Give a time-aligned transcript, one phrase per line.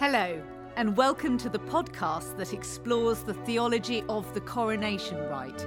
[0.00, 0.40] Hello,
[0.76, 5.66] and welcome to the podcast that explores the theology of the coronation rite,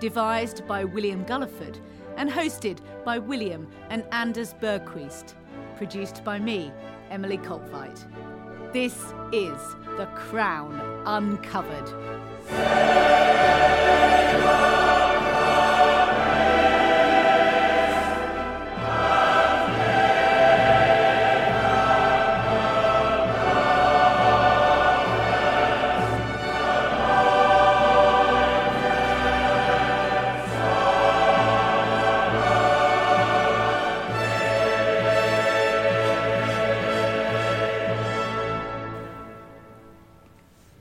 [0.00, 1.78] devised by William Gulliford
[2.18, 5.32] and hosted by William and Anders Bergquist,
[5.78, 6.70] produced by me,
[7.10, 8.04] Emily Coltvite.
[8.74, 8.96] This
[9.32, 9.58] is
[9.96, 11.88] The Crown Uncovered.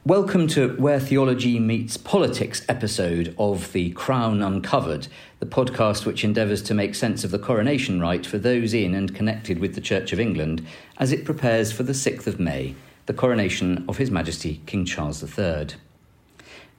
[0.05, 6.61] Welcome to Where Theology Meets Politics episode of The Crown Uncovered, the podcast which endeavours
[6.64, 10.14] to make sense of the coronation rite for those in and connected with the Church
[10.14, 10.66] of England
[10.97, 12.75] as it prepares for the 6th of May,
[13.08, 15.67] the coronation of His Majesty King Charles III.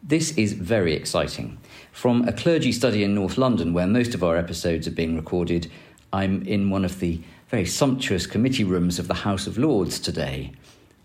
[0.02, 1.58] This is very exciting.
[1.92, 5.70] From a clergy study in North London, where most of our episodes are being recorded,
[6.10, 10.52] I'm in one of the very sumptuous committee rooms of the House of Lords today.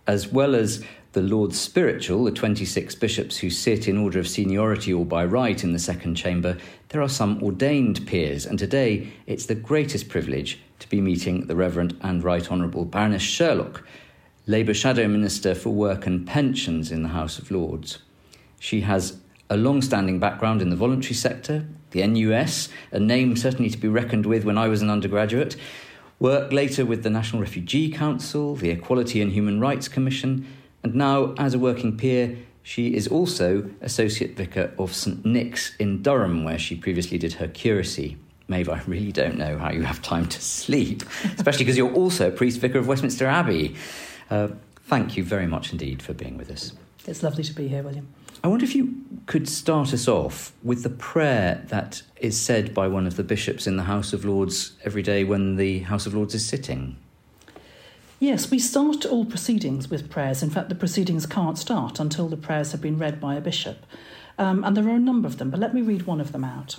[0.07, 0.83] As well as
[1.15, 5.63] the Lords Spiritual, the 26 bishops who sit in order of seniority or by right
[5.63, 6.57] in the second chamber,
[6.89, 11.55] there are some ordained peers, and today it's the greatest privilege to be meeting the
[11.55, 13.87] Reverend and Right Honourable Baroness Sherlock,
[14.45, 17.99] Labour Shadow Minister for Work and Pensions in the House of Lords.
[18.59, 19.17] She has
[19.49, 23.87] a long standing background in the voluntary sector, the NUS, a name certainly to be
[23.87, 25.55] reckoned with when I was an undergraduate,
[26.19, 30.45] worked later with the National Refugee Council, the Equality and Human Rights Commission,
[30.85, 36.03] and now, as a working peer, she is also Associate Vicar of St Nick's in
[36.03, 38.17] Durham, where she previously did her curacy.
[38.47, 42.27] Maeve, I really don't know how you have time to sleep, especially because you're also
[42.27, 43.75] a Priest Vicar of Westminster Abbey.
[44.29, 44.49] Uh,
[44.83, 46.73] thank you very much indeed for being with us.
[47.07, 48.07] It's lovely to be here, William.
[48.43, 48.93] I wonder if you
[49.25, 53.65] could start us off with the prayer that is said by one of the bishops
[53.65, 56.97] in the House of Lords every day when the House of Lords is sitting.
[58.19, 60.41] Yes, we start all proceedings with prayers.
[60.41, 63.85] In fact, the proceedings can't start until the prayers have been read by a bishop.
[64.37, 66.45] Um, and there are a number of them, but let me read one of them
[66.45, 66.77] out.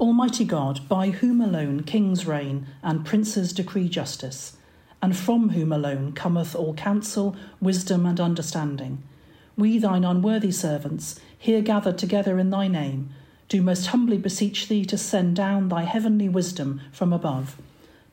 [0.00, 4.56] Almighty God, by whom alone kings reign and princes decree justice,
[5.02, 9.02] and from whom alone cometh all counsel, wisdom, and understanding,
[9.58, 13.10] we, thine unworthy servants, here gathered together in thy name,
[13.50, 17.58] do most humbly beseech thee to send down thy heavenly wisdom from above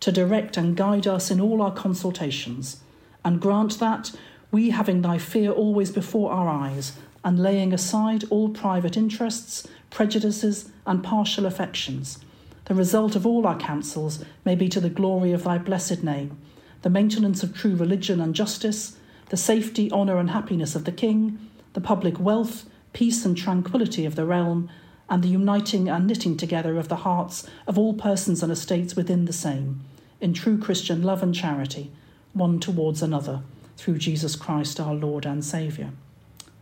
[0.05, 2.79] to direct and guide us in all our consultations,
[3.23, 4.11] and grant that,
[4.51, 6.93] we having thy fear always before our eyes,
[7.23, 12.19] and laying aside all private interests, prejudices, and partial affections,
[12.65, 16.37] the result of all our counsels may be to the glory of thy blessed name,
[16.83, 18.97] the maintenance of true religion and justice,
[19.29, 21.39] the safety, honour, and happiness of the King,
[21.73, 24.69] the public wealth, peace, and tranquillity of the realm,
[25.09, 29.25] and the uniting and knitting together of the hearts of all persons and estates within
[29.25, 29.83] the same
[30.21, 31.91] in true Christian love and charity,
[32.33, 33.41] one towards another,
[33.77, 35.91] through Jesus Christ our Lord and Saviour.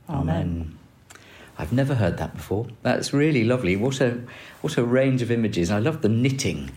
[0.09, 0.29] Amen.
[0.35, 0.79] Amen.
[1.57, 2.67] I've never heard that before.
[2.81, 3.75] That's really lovely.
[3.75, 4.21] What a
[4.61, 5.69] what a range of images.
[5.69, 6.71] I love the knitting.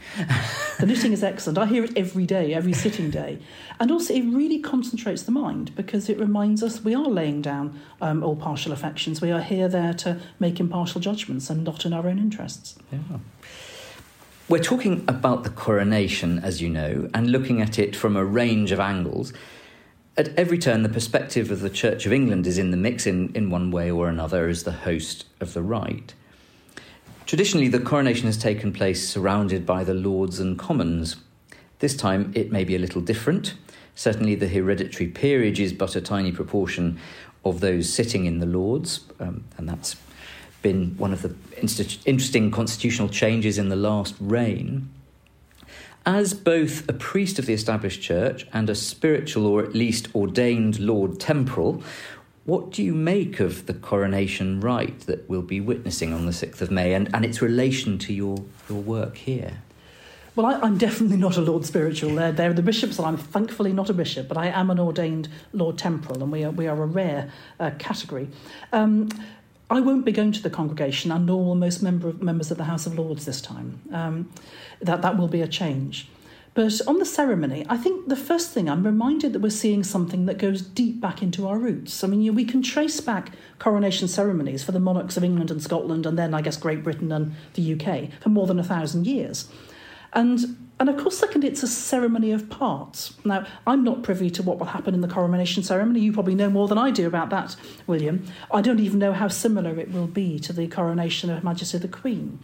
[0.78, 1.56] the knitting is excellent.
[1.56, 3.38] I hear it every day, every sitting day,
[3.80, 7.80] and also it really concentrates the mind because it reminds us we are laying down
[8.02, 9.22] um, all partial affections.
[9.22, 12.76] We are here there to make impartial judgments and not in our own interests.
[12.92, 12.98] Yeah.
[14.48, 18.70] We're talking about the coronation, as you know, and looking at it from a range
[18.70, 19.32] of angles.
[20.16, 23.34] At every turn, the perspective of the Church of England is in the mix in,
[23.34, 26.14] in one way or another as the host of the rite.
[27.26, 31.16] Traditionally, the coronation has taken place surrounded by the Lords and Commons.
[31.80, 33.54] This time, it may be a little different.
[33.96, 37.00] Certainly, the hereditary peerage is but a tiny proportion
[37.44, 39.96] of those sitting in the Lords, um, and that's
[40.66, 41.32] been one of the
[42.06, 44.90] interesting constitutional changes in the last reign.
[46.04, 50.80] As both a priest of the established church and a spiritual or at least ordained
[50.80, 51.84] Lord Temporal,
[52.46, 56.60] what do you make of the coronation rite that we'll be witnessing on the 6th
[56.60, 58.36] of May and, and its relation to your,
[58.68, 59.58] your work here?
[60.36, 62.16] Well, I, am definitely not a Lord Spiritual.
[62.16, 65.28] They're, they're the bishops, and I'm thankfully not a bishop, but I am an ordained
[65.54, 68.28] Lord Temporal, and we are, we are a rare uh, category.
[68.70, 69.08] Um,
[69.68, 72.56] I won't be going to the congregation, and nor will most member of, members of
[72.56, 73.80] the House of Lords this time.
[73.92, 74.30] Um,
[74.80, 76.08] that that will be a change.
[76.54, 80.24] But on the ceremony, I think the first thing I'm reminded that we're seeing something
[80.24, 82.02] that goes deep back into our roots.
[82.02, 86.06] I mean, we can trace back coronation ceremonies for the monarchs of England and Scotland,
[86.06, 89.48] and then I guess Great Britain and the UK for more than a thousand years.
[90.14, 93.14] And and of course, second, it's a ceremony of parts.
[93.24, 96.00] Now, I'm not privy to what will happen in the coronation ceremony.
[96.00, 97.56] You probably know more than I do about that,
[97.86, 98.26] William.
[98.50, 101.78] I don't even know how similar it will be to the coronation of Her Majesty
[101.78, 102.40] the Queen.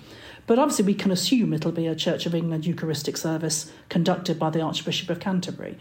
[0.46, 4.48] But obviously, we can assume it'll be a Church of England Eucharistic service conducted by
[4.48, 5.76] the Archbishop of Canterbury.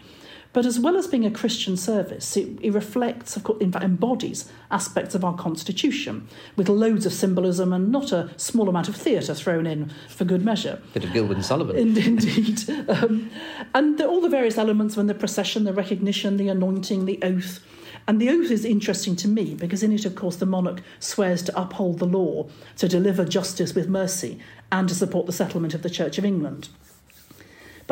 [0.52, 3.84] But as well as being a Christian service, it, it, reflects, of course, in fact,
[3.84, 8.96] embodies aspects of our constitution with loads of symbolism and not a small amount of
[8.96, 10.80] theatre thrown in for good measure.
[10.92, 11.76] Bit of Gilbert and Sullivan.
[11.76, 12.68] Indeed.
[12.88, 13.30] um,
[13.74, 17.64] and the, all the various elements of the procession, the recognition, the anointing, the oath.
[18.06, 21.42] And the oath is interesting to me because in it, of course, the monarch swears
[21.44, 24.38] to uphold the law, to deliver justice with mercy,
[24.70, 26.68] and to support the settlement of the Church of England.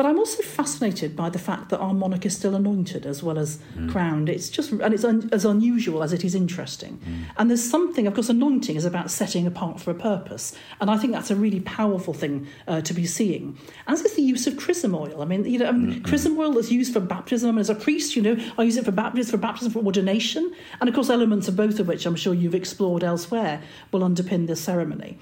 [0.01, 3.37] But I'm also fascinated by the fact that our monarch is still anointed as well
[3.37, 3.91] as mm.
[3.91, 4.29] crowned.
[4.29, 6.97] It's just, and it's un, as unusual as it is interesting.
[6.97, 7.25] Mm.
[7.37, 10.55] And there's something, of course, anointing is about setting apart for a purpose.
[10.79, 13.59] And I think that's a really powerful thing uh, to be seeing.
[13.87, 15.21] As is the use of chrism oil.
[15.21, 16.03] I mean, you know, um, mm-hmm.
[16.03, 17.49] chrism oil is used for baptism.
[17.49, 19.85] I mean, as a priest, you know, I use it for baptism, for baptism, for
[19.85, 20.51] ordination.
[20.79, 23.61] And of course, elements of both of which I'm sure you've explored elsewhere
[23.91, 25.19] will underpin this ceremony.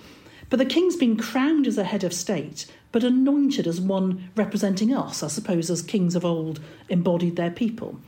[0.50, 4.94] But the king's been crowned as a head of state, but anointed as one representing
[4.94, 6.60] us, I suppose, as kings of old
[6.90, 8.00] embodied their people.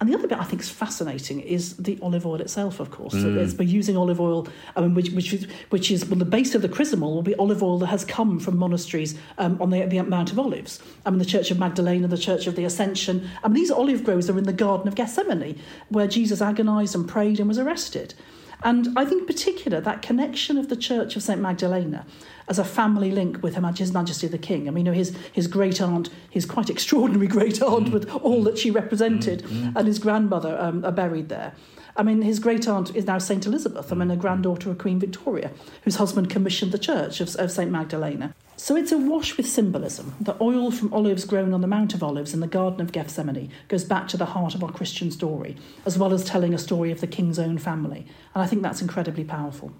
[0.00, 3.14] And the other bit I think is fascinating is the olive oil itself, of course.
[3.14, 3.22] Mm.
[3.22, 6.24] So it's by using olive oil, I mean, which, which, is, which is well, the
[6.24, 9.56] base of the chrism oil will be olive oil that has come from monasteries um,
[9.62, 10.80] on the, the Mount of Olives.
[11.06, 13.30] I mean, the Church of Magdalene and the Church of the Ascension.
[13.42, 17.08] I mean, these olive groves are in the Garden of Gethsemane, where Jesus agonised and
[17.08, 18.14] prayed and was arrested.
[18.64, 21.38] And I think, in particular, that connection of the Church of St.
[21.38, 22.06] Magdalena
[22.48, 24.68] as a family link with His Majesty the King.
[24.68, 27.92] I mean, you know, his, his great aunt, his quite extraordinary great aunt, mm.
[27.92, 29.48] with all that she represented, mm.
[29.48, 29.76] mm.
[29.76, 31.52] and his grandmother um, are buried there.
[31.96, 33.46] I mean, his great aunt is now St.
[33.46, 35.52] Elizabeth, I mean, a granddaughter of Queen Victoria,
[35.82, 37.70] whose husband commissioned the church of, of St.
[37.70, 38.34] Magdalena.
[38.56, 40.14] So it's awash with symbolism.
[40.20, 43.50] The oil from olives grown on the Mount of Olives in the Garden of Gethsemane
[43.68, 46.90] goes back to the heart of our Christian story, as well as telling a story
[46.90, 48.06] of the king's own family.
[48.34, 49.72] And I think that's incredibly powerful.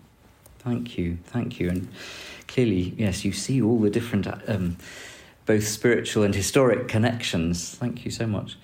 [0.59, 1.69] Thank you, thank you.
[1.69, 1.89] And
[2.49, 4.77] clearly, yes, you see all the different, um,
[5.47, 7.75] both spiritual and historic connections.
[7.75, 8.57] Thank you so much.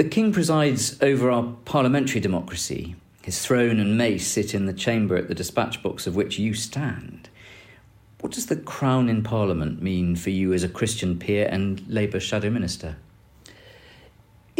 [0.00, 2.96] The king presides over our parliamentary democracy.
[3.20, 6.54] His throne and mace sit in the chamber at the dispatch box of which you
[6.54, 7.28] stand.
[8.22, 12.18] What does the crown in Parliament mean for you as a Christian peer and Labour
[12.18, 12.96] shadow minister?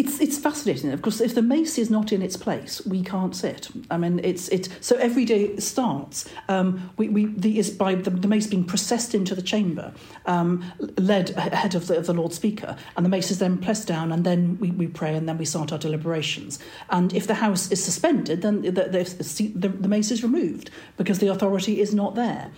[0.01, 0.93] It's it's fascinating.
[0.93, 3.69] Of course, if the mace is not in its place, we can't sit.
[3.91, 4.71] I mean, it's it.
[4.81, 6.27] So every day starts.
[6.49, 9.93] Um, we, we the is by the, the mace being processed into the chamber,
[10.25, 10.65] um,
[10.97, 14.11] led ahead of the, of the Lord Speaker, and the mace is then pressed down,
[14.11, 16.59] and then we, we pray, and then we start our deliberations.
[16.89, 21.19] And if the House is suspended, then the, the, the, the mace is removed because
[21.19, 22.51] the authority is not there.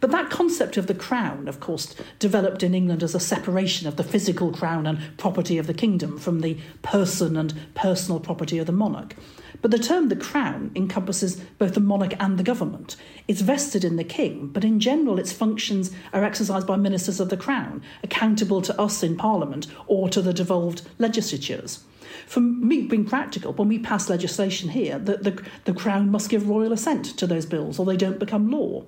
[0.00, 3.96] But that concept of the crown, of course, developed in England as a separation of
[3.96, 8.66] the physical crown and property of the kingdom from the person and personal property of
[8.66, 9.14] the monarch.
[9.60, 12.96] But the term the crown encompasses both the monarch and the government.
[13.28, 17.28] It's vested in the king, but in general, its functions are exercised by ministers of
[17.28, 21.84] the crown, accountable to us in parliament or to the devolved legislatures.
[22.26, 26.48] For me, being practical, when we pass legislation here, the, the, the Crown must give
[26.48, 28.84] royal assent to those bills or they don't become law.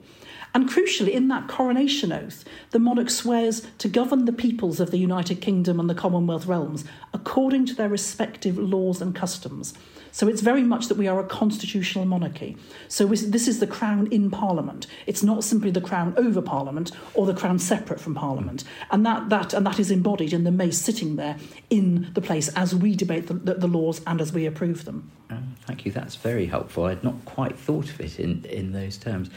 [0.55, 4.99] And crucially, in that coronation oath, the monarch swears to govern the peoples of the
[4.99, 9.75] United Kingdom and the Commonwealth realms according to their respective laws and customs.
[10.15, 12.59] So it's very much that we are a constitutional monarchy.
[12.87, 14.87] So this is the crown in Parliament.
[15.07, 18.65] It's not simply the crown over Parliament or the crown separate from Parliament.
[18.91, 21.39] And that, that, and that is embodied in the mace sitting there
[21.71, 25.11] in the place as we debate the, the, the laws and as we approve them.
[25.31, 25.93] Oh, thank you.
[25.93, 26.85] That's very helpful.
[26.85, 29.31] I'd not quite thought of it in, in those terms.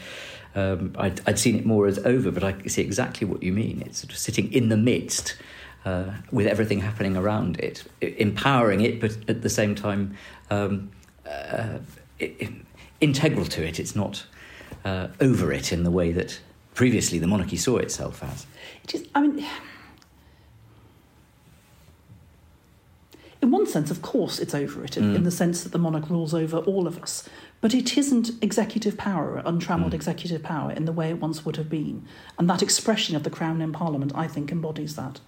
[0.56, 3.82] Um, I'd, I'd, seen it more as over, but I see exactly what you mean.
[3.84, 5.36] It's sort of sitting in the midst
[5.84, 10.16] uh, with everything happening around it, empowering it, but at the same time
[10.50, 10.90] um,
[11.28, 11.78] uh,
[13.00, 13.78] integral to it.
[13.78, 14.24] It's not
[14.84, 16.40] uh, over it in the way that
[16.74, 18.46] previously the monarchy saw itself as.
[18.84, 19.46] It is, I mean,
[23.46, 25.14] in one sense, of course, it's over it, mm.
[25.14, 27.28] in the sense that the monarch rules over all of us.
[27.60, 29.94] But it isn't executive power, untrammeled mm.
[29.94, 32.04] executive power, in the way it once would have been.
[32.40, 35.20] And that expression of the Crown in Parliament, I think, embodies that.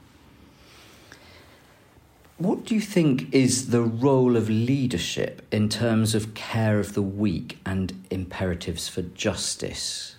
[2.39, 7.03] What do you think is the role of leadership in terms of care of the
[7.03, 10.17] weak and imperatives for justice?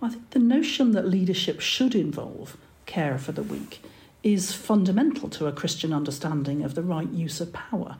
[0.00, 3.82] I think the notion that leadership should involve care for the weak
[4.22, 7.96] is fundamental to a Christian understanding of the right use of power.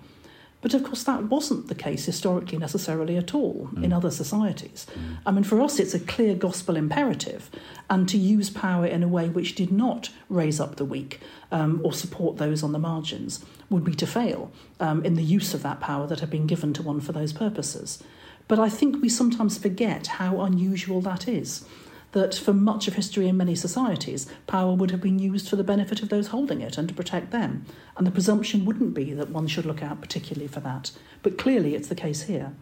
[0.62, 3.83] But of course, that wasn't the case historically necessarily at all mm.
[3.83, 4.87] in other societies.
[4.91, 5.19] Mm.
[5.25, 7.50] I mean, for us, it's a clear gospel imperative,
[7.89, 11.81] and to use power in a way which did not raise up the weak um,
[11.83, 15.62] or support those on the margins would be to fail um, in the use of
[15.62, 18.03] that power that had been given to one for those purposes.
[18.47, 21.65] But I think we sometimes forget how unusual that is
[22.12, 25.64] that for much of history in many societies, power would have been used for the
[25.64, 27.64] benefit of those holding it and to protect them.
[27.97, 30.90] And the presumption wouldn't be that one should look out particularly for that.
[31.23, 32.52] But clearly it's the case here.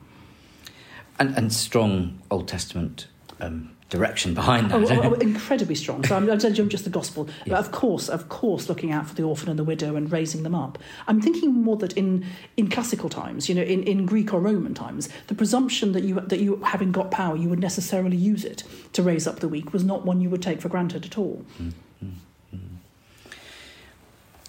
[1.18, 3.08] And, and strong Old Testament
[3.40, 4.76] um, direction behind that.
[4.76, 6.04] Oh, oh, oh, incredibly strong.
[6.04, 7.28] So I'm, I'm just the gospel.
[7.46, 10.42] But of course, of course, looking out for the orphan and the widow and raising
[10.42, 10.78] them up.
[11.06, 12.26] I'm thinking more that in,
[12.56, 16.20] in classical times, you know, in, in Greek or Roman times, the presumption that you
[16.20, 19.72] that you having got power, you would necessarily use it to raise up the weak
[19.72, 21.44] was not one you would take for granted at all.
[21.60, 22.58] Mm-hmm.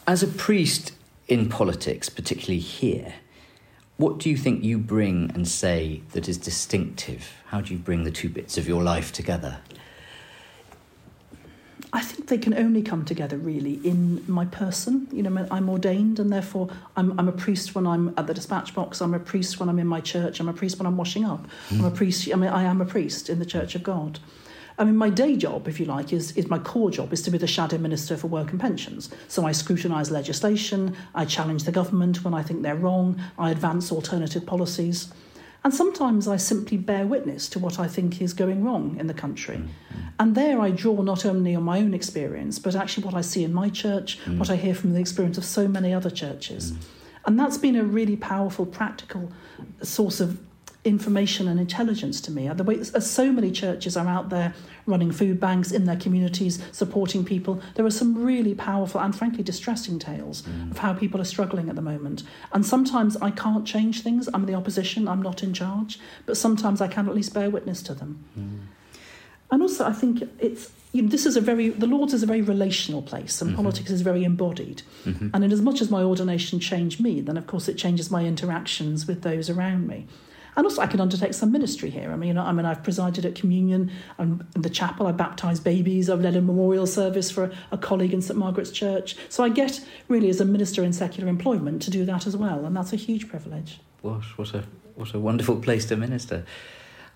[0.06, 0.92] As a priest
[1.28, 3.14] in politics, particularly here,
[4.00, 7.34] what do you think you bring and say that is distinctive?
[7.48, 9.58] How do you bring the two bits of your life together?
[11.92, 15.10] I think they can only come together really in my person.
[15.12, 18.74] You know, I'm ordained, and therefore I'm, I'm a priest when I'm at the dispatch
[18.74, 19.02] box.
[19.02, 20.40] I'm a priest when I'm in my church.
[20.40, 21.46] I'm a priest when I'm washing up.
[21.70, 21.80] Mm.
[21.80, 22.30] I'm a priest.
[22.32, 24.20] I mean, I am a priest in the Church of God.
[24.80, 27.32] I mean, my day job, if you like, is, is my core job is to
[27.32, 29.10] be the shadow minister for work and pensions.
[29.28, 33.92] So I scrutinise legislation, I challenge the government when I think they're wrong, I advance
[33.92, 35.12] alternative policies.
[35.66, 39.14] And sometimes I simply bear witness to what I think is going wrong in the
[39.14, 39.58] country.
[39.58, 40.00] Mm-hmm.
[40.18, 43.44] And there I draw not only on my own experience, but actually what I see
[43.44, 44.38] in my church, mm.
[44.38, 46.72] what I hear from the experience of so many other churches.
[46.72, 46.78] Mm.
[47.26, 49.32] And that's been a really powerful, practical
[49.82, 50.40] source of
[50.86, 52.48] information and intelligence to me.
[52.48, 54.54] The way so many churches are out there
[54.86, 57.62] running food banks in their communities, supporting people.
[57.76, 60.72] There are some really powerful and frankly distressing tales mm.
[60.72, 62.24] of how people are struggling at the moment.
[62.54, 64.30] And sometimes I can't change things.
[64.34, 65.08] I'm the opposition.
[65.08, 66.00] I'm not in charge.
[66.26, 68.24] But sometimes I can at least bear witness to them.
[68.38, 68.60] Mm.
[69.52, 72.26] And also, I think it's you know, this is a very the Lord's is a
[72.26, 73.58] very relational place, and mm-hmm.
[73.58, 74.82] politics is very embodied.
[75.06, 75.30] Mm-hmm.
[75.34, 78.26] And in as much as my ordination changed me, then of course it changes my
[78.26, 80.08] interactions with those around me.
[80.56, 82.12] And also, I can undertake some ministry here.
[82.12, 85.08] I mean, I mean, I've presided at communion and in the chapel.
[85.08, 86.10] I baptised babies.
[86.10, 89.16] I've led a memorial service for a, a colleague in St Margaret's Church.
[89.30, 92.66] So I get really, as a minister in secular employment, to do that as well,
[92.66, 93.80] and that's a huge privilege.
[94.02, 94.64] What what a
[94.96, 96.46] what a wonderful place to minister.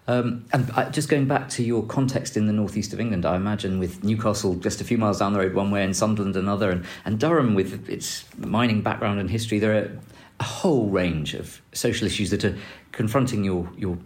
[0.06, 3.38] Um, and I, just going back to your context in the northeast of England, I
[3.38, 6.72] imagine with Newcastle just a few miles down the road one way and Sunderland another,
[6.72, 10.00] and, and Durham with its mining background and history, there are
[10.44, 12.58] a whole range of social issues that are
[12.92, 13.98] confronting your your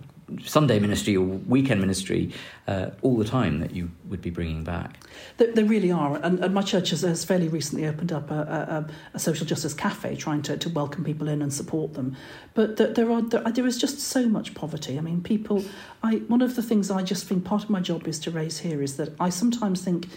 [0.43, 2.33] Sunday ministry or weekend ministry
[2.67, 4.99] uh, all the time that you would be bringing back.
[5.37, 8.41] There really are, and, and, my church has, has, fairly recently opened up a,
[9.13, 12.17] a, a, social justice cafe, trying to, to welcome people in and support them.
[12.55, 14.97] But there, there are there, there is just so much poverty.
[14.97, 15.63] I mean, people.
[16.03, 18.59] I one of the things I just think part of my job is to raise
[18.59, 20.07] here is that I sometimes think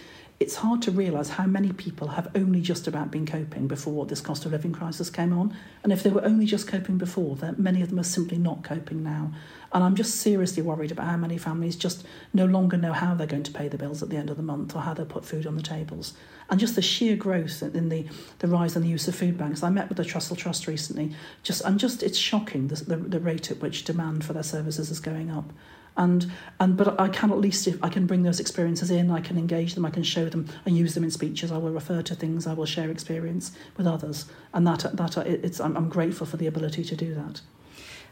[0.41, 4.21] it's hard to realise how many people have only just about been coping before this
[4.21, 5.55] cost of living crisis came on.
[5.83, 8.63] And if they were only just coping before, that many of them are simply not
[8.63, 9.31] coping now.
[9.71, 13.27] And I'm just seriously worried about how many families just no longer know how they're
[13.27, 15.25] going to pay the bills at the end of the month or how they'll put
[15.25, 16.15] food on the tables.
[16.49, 18.07] And just the sheer growth in the,
[18.39, 19.61] the rise in the use of food banks.
[19.61, 23.19] I met with the Trussell Trust recently, just and just it's shocking the, the, the
[23.19, 25.53] rate at which demand for their services is going up
[25.97, 29.21] and and but I can at least if I can bring those experiences in, I
[29.21, 31.51] can engage them, I can show them, I use them in speeches.
[31.51, 35.59] I will refer to things, I will share experience with others, and that that it's
[35.59, 37.41] I'm, I'm grateful for the ability to do that.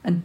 [0.04, 0.24] And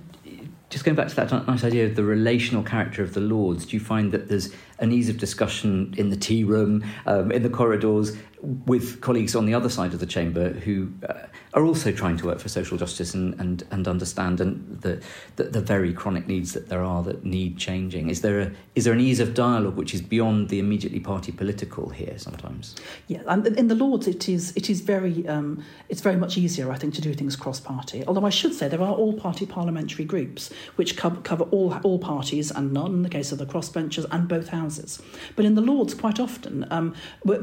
[0.71, 3.77] just going back to that nice idea of the relational character of the Lords, do
[3.77, 7.51] you find that there's an ease of discussion in the tea room, um, in the
[7.51, 11.15] corridors, with colleagues on the other side of the chamber who uh,
[11.55, 15.01] are also trying to work for social justice and, and, and understand and the,
[15.37, 18.11] the, the very chronic needs that there are that need changing.
[18.11, 21.33] Is there a is there an ease of dialogue which is beyond the immediately party
[21.33, 22.75] political here sometimes?
[23.07, 26.71] Yeah, and in the Lords it is it is very um, it's very much easier
[26.71, 28.05] I think to do things cross party.
[28.07, 31.99] Although I should say there are all party parliamentary groups which cover, cover all all
[31.99, 35.01] parties and none in the case of the crossbenchers and both houses.
[35.37, 36.95] But in the Lords quite often um,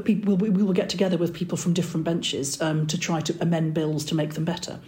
[0.04, 3.74] people we will get together with people from different benches um, to try to amend
[3.74, 4.78] bills to make them better.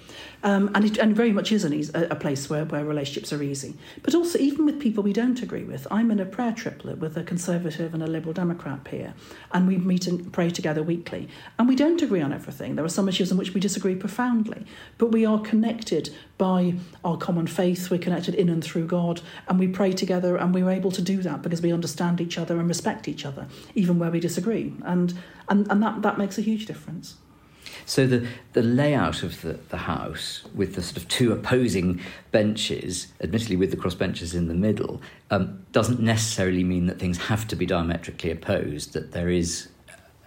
[0.44, 3.74] Um, and it and very much is an a, place where, where relationships are easy.
[4.02, 7.16] But also, even with people we don't agree with, I'm in a prayer triplet with
[7.16, 9.14] a Conservative and a Liberal Democrat peer,
[9.52, 11.28] and we meet and pray together weekly.
[11.58, 12.76] And we don't agree on everything.
[12.76, 14.66] There are some issues in which we disagree profoundly,
[14.98, 17.90] but we are connected by our common faith.
[17.90, 21.22] We're connected in and through God, and we pray together, and we're able to do
[21.22, 24.74] that because we understand each other and respect each other, even where we disagree.
[24.84, 27.16] And and, and that, that makes a huge difference.
[27.86, 32.00] So the, the layout of the, the house with the sort of two opposing
[32.32, 37.18] benches, admittedly with the cross benches in the middle, um, doesn't necessarily mean that things
[37.18, 39.68] have to be diametrically opposed, that there is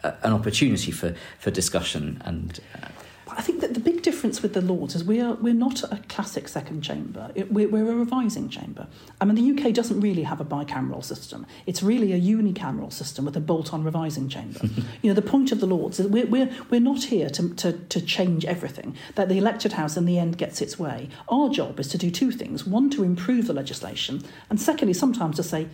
[0.04, 2.88] a, an opportunity for, for discussion and uh,
[3.38, 6.02] I think that the big difference with the Lords is we are we're not a
[6.10, 7.32] classic second chamber.
[7.36, 8.88] It, we're, we're, a revising chamber.
[9.22, 11.46] I mean, the UK doesn't really have a bicameral system.
[11.68, 14.62] It's really a unicameral system with a bolt-on revising chamber.
[15.04, 17.74] you know, the point of the Lords is we're we're, we're not here to, to
[17.74, 18.96] to change everything.
[19.14, 21.08] That the elected house in the end gets its way.
[21.30, 25.36] Our job is to do two things: one, to improve the legislation, and secondly, sometimes
[25.36, 25.68] to say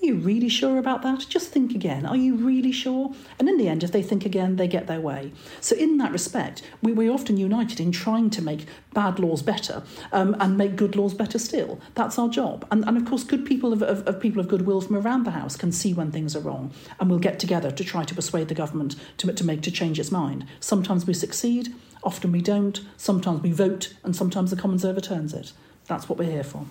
[0.00, 1.26] are you really sure about that?
[1.28, 2.06] Just think again.
[2.06, 3.12] Are you really sure?
[3.38, 5.32] And in the end, if they think again, they get their way.
[5.60, 9.82] So, in that respect, we, we're often united in trying to make bad laws better
[10.12, 11.80] um, and make good laws better still.
[11.94, 12.64] That's our job.
[12.70, 15.32] And, and of course, good people of, of, of, people of goodwill from around the
[15.32, 16.70] House can see when things are wrong.
[17.00, 19.98] And we'll get together to try to persuade the government to, to make to change
[19.98, 20.46] its mind.
[20.60, 21.74] Sometimes we succeed,
[22.04, 22.80] often we don't.
[22.96, 25.52] Sometimes we vote, and sometimes the Commons overturns it.
[25.86, 26.66] That's what we're here for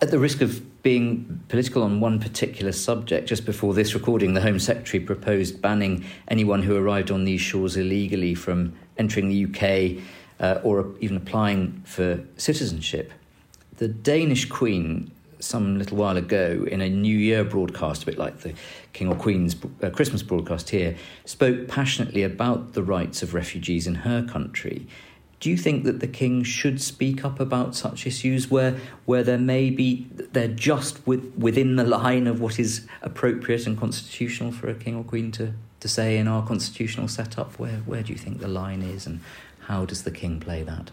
[0.00, 4.40] at the risk of being political on one particular subject, just before this recording, the
[4.40, 10.02] Home Secretary proposed banning anyone who arrived on these shores illegally from entering the UK
[10.40, 13.12] uh, or even applying for citizenship.
[13.78, 18.40] The Danish Queen, some little while ago, in a New Year broadcast, a bit like
[18.40, 18.54] the
[18.92, 23.96] King or Queen's uh, Christmas broadcast here, spoke passionately about the rights of refugees in
[23.96, 24.86] her country.
[25.40, 29.38] Do you think that the king should speak up about such issues where where there
[29.38, 34.68] may be they're just with, within the line of what is appropriate and constitutional for
[34.68, 37.58] a king or queen to, to say in our constitutional setup?
[37.58, 39.20] Where where do you think the line is and
[39.60, 40.90] how does the king play that?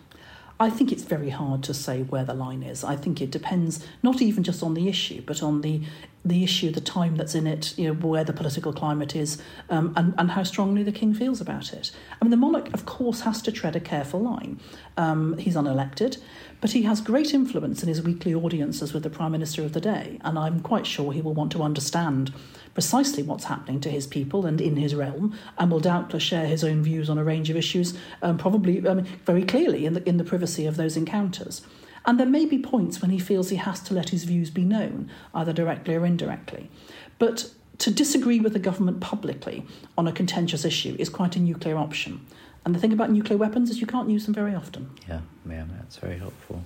[0.60, 2.84] I think it's very hard to say where the line is.
[2.84, 5.82] I think it depends not even just on the issue, but on the
[6.26, 9.94] the issue, the time that's in it, you know, where the political climate is, um,
[9.96, 11.92] and, and how strongly the king feels about it.
[12.20, 14.60] I mean, the monarch, of course, has to tread a careful line.
[14.98, 16.18] Um, he's unelected,
[16.62, 19.82] but he has great influence in his weekly audiences with the prime minister of the
[19.82, 22.34] day, and I'm quite sure he will want to understand
[22.74, 26.64] precisely what's happening to his people and in his realm, and will doubtless share his
[26.64, 30.24] own views on a range of issues, um, probably very clearly in the, in the
[30.24, 31.62] privacy of those encounters.
[32.06, 34.64] And there may be points when he feels he has to let his views be
[34.64, 36.70] known, either directly or indirectly.
[37.18, 39.66] But to disagree with the government publicly
[39.98, 42.26] on a contentious issue is quite a nuclear option.
[42.64, 44.90] And the thing about nuclear weapons is you can't use them very often.
[45.08, 46.64] Yeah, yeah, that's very helpful.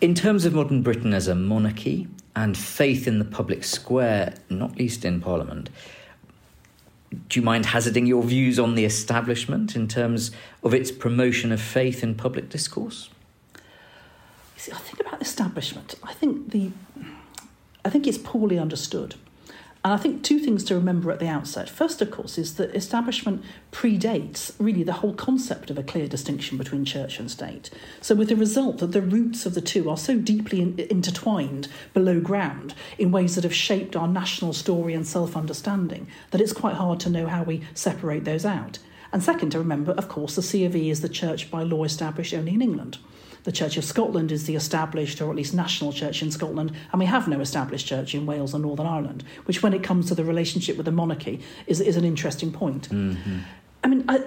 [0.00, 4.76] In terms of modern Britain as a monarchy and faith in the public square, not
[4.76, 5.70] least in Parliament,
[7.28, 10.30] do you mind hazarding your views on the establishment in terms
[10.62, 13.08] of its promotion of faith in public discourse?
[14.64, 15.96] See, I think about establishment.
[16.02, 16.70] I think the,
[17.84, 19.14] I think it's poorly understood.
[19.84, 21.68] And I think two things to remember at the outset.
[21.68, 26.56] First, of course, is that establishment predates really the whole concept of a clear distinction
[26.56, 27.68] between church and state.
[28.00, 31.68] So, with the result that the roots of the two are so deeply in, intertwined
[31.92, 36.54] below ground in ways that have shaped our national story and self understanding that it's
[36.54, 38.78] quite hard to know how we separate those out.
[39.12, 41.84] And second, to remember, of course, the C of E is the church by law
[41.84, 42.96] established only in England.
[43.44, 46.98] The Church of Scotland is the established, or at least national church in Scotland, and
[46.98, 50.14] we have no established church in Wales or Northern Ireland, which, when it comes to
[50.14, 52.88] the relationship with the monarchy, is, is an interesting point.
[52.88, 53.38] Mm-hmm.
[53.82, 54.24] I mean, I,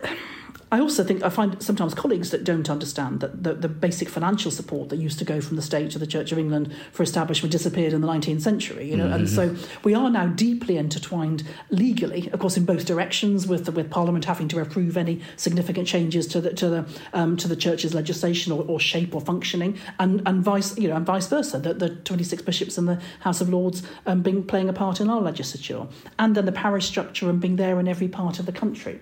[0.69, 4.51] I also think I find sometimes colleagues that don't understand that the, the, basic financial
[4.51, 7.53] support that used to go from the state to the Church of England for establishment
[7.53, 8.89] disappeared in the 19th century.
[8.89, 9.13] You know, mm-hmm.
[9.13, 13.71] and so we are now deeply intertwined legally, of course, in both directions, with the,
[13.71, 17.55] with Parliament having to approve any significant changes to the to the um, to the
[17.55, 21.59] Church's legislation or, or, shape or functioning, and and vice you know and vice versa.
[21.59, 25.09] That the 26 bishops in the House of Lords um, being playing a part in
[25.09, 25.87] our legislature,
[26.19, 28.99] and then the parish structure and being there in every part of the country.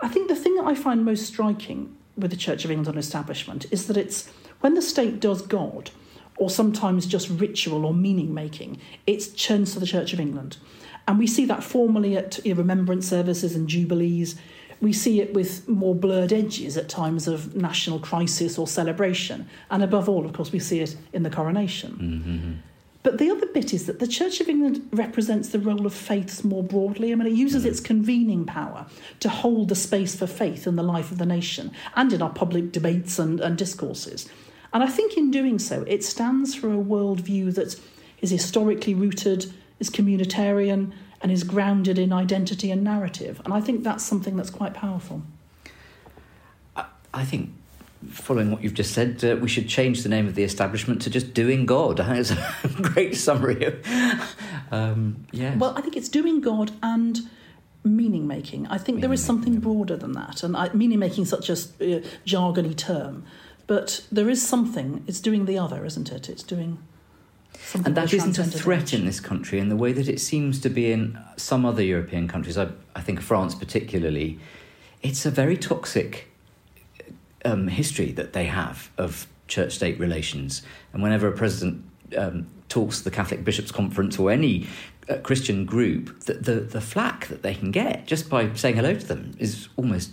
[0.00, 3.66] I think the thing that I find most striking with the Church of England establishment
[3.70, 4.28] is that it's
[4.60, 5.90] when the state does God,
[6.38, 10.58] or sometimes just ritual or meaning making, it turns to the Church of England.
[11.08, 14.36] And we see that formally at you know, remembrance services and jubilees.
[14.80, 19.48] We see it with more blurred edges at times of national crisis or celebration.
[19.70, 21.92] And above all, of course, we see it in the coronation.
[21.92, 22.52] Mm-hmm.
[23.06, 26.42] But the other bit is that the Church of England represents the role of faiths
[26.42, 27.12] more broadly.
[27.12, 27.68] I mean, it uses mm.
[27.68, 28.84] its convening power
[29.20, 32.30] to hold the space for faith in the life of the nation and in our
[32.30, 34.28] public debates and, and discourses.
[34.72, 37.80] And I think in doing so, it stands for a worldview that
[38.22, 43.40] is historically rooted, is communitarian, and is grounded in identity and narrative.
[43.44, 45.22] And I think that's something that's quite powerful.
[47.14, 47.50] I think
[48.08, 51.10] following what you've just said, uh, we should change the name of the establishment to
[51.10, 52.00] just Doing God.
[52.00, 53.64] I think it's a great summary.
[53.64, 54.36] Of,
[54.70, 55.56] um, yeah.
[55.56, 57.20] Well, I think it's Doing God and
[57.84, 58.66] meaning making.
[58.66, 62.02] I think there is something broader than that, and I, meaning making such a uh,
[62.26, 63.24] jargony term,
[63.66, 65.04] but there is something.
[65.06, 66.28] It's doing the other, isn't it?
[66.28, 66.78] It's doing.
[67.74, 70.68] And that isn't a threat in this country in the way that it seems to
[70.68, 72.58] be in some other European countries.
[72.58, 74.38] I, I think France particularly.
[75.02, 76.28] It's a very toxic
[77.44, 81.84] um, history that they have of church-state relations, and whenever a president
[82.16, 84.66] um, talks to the Catholic Bishops' Conference or any
[85.08, 88.94] uh, Christian group, the, the, the flack that they can get just by saying hello
[88.94, 90.10] to them is almost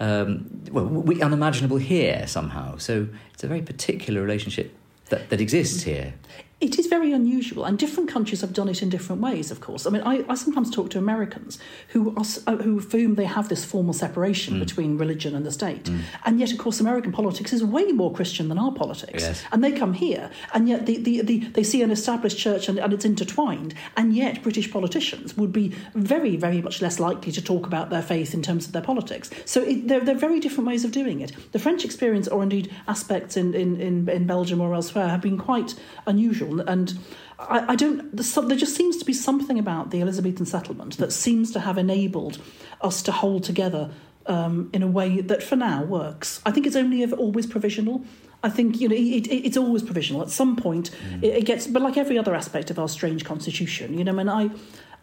[0.00, 2.76] um, well, we, unimaginable here somehow.
[2.78, 4.74] So it's a very particular relationship
[5.10, 6.14] that, that exists here.
[6.60, 9.86] It is very unusual, and different countries have done it in different ways, of course.
[9.86, 13.24] I mean, I, I sometimes talk to Americans who, are, uh, who, for whom they
[13.24, 14.60] have this formal separation mm.
[14.60, 15.84] between religion and the state.
[15.84, 16.00] Mm.
[16.26, 19.22] And yet, of course, American politics is way more Christian than our politics.
[19.22, 19.42] Yes.
[19.52, 22.78] And they come here, and yet the, the, the, they see an established church and,
[22.78, 23.74] and it's intertwined.
[23.96, 28.02] And yet, British politicians would be very, very much less likely to talk about their
[28.02, 29.30] faith in terms of their politics.
[29.46, 31.32] So it, they're, they're very different ways of doing it.
[31.52, 35.38] The French experience, or indeed aspects in, in, in, in Belgium or elsewhere, have been
[35.38, 35.74] quite
[36.06, 36.98] unusual and
[37.38, 38.16] I, I don't.
[38.16, 42.38] There just seems to be something about the Elizabethan settlement that seems to have enabled
[42.80, 43.90] us to hold together
[44.26, 46.40] um, in a way that, for now, works.
[46.44, 48.04] I think it's only always provisional.
[48.42, 50.22] I think you know it, it, it's always provisional.
[50.22, 51.22] At some point, mm.
[51.22, 54.12] it, it, gets, but like every other aspect of our strange constitution, you know.
[54.12, 54.50] I mean, I,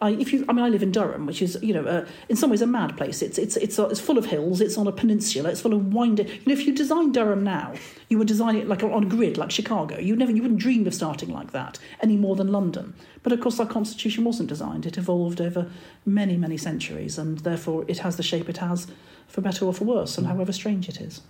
[0.00, 2.36] I, if you, I mean, I live in Durham, which is, you know, uh, in
[2.36, 3.20] some ways a mad place.
[3.20, 4.60] It's, it's, it's, uh, it's full of hills.
[4.60, 5.50] It's on a peninsula.
[5.50, 6.28] It's full of winding.
[6.28, 7.74] You know, if you design Durham now,
[8.08, 9.98] you would design it like on a grid, like Chicago.
[9.98, 12.94] You never, you wouldn't dream of starting like that any more than London.
[13.24, 14.86] But of course, our constitution wasn't designed.
[14.86, 15.68] It evolved over
[16.06, 18.86] many, many centuries, and therefore it has the shape it has,
[19.26, 21.22] for better or for worse, and however strange it is.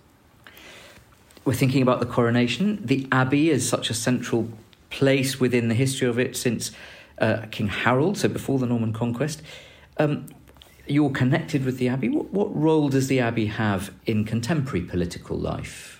[1.43, 2.85] We're thinking about the coronation.
[2.85, 4.49] The Abbey is such a central
[4.91, 6.71] place within the history of it since
[7.19, 9.41] uh, King Harold, so before the Norman conquest.
[9.97, 10.27] Um,
[10.87, 12.09] you're connected with the Abbey.
[12.09, 15.98] What, what role does the Abbey have in contemporary political life?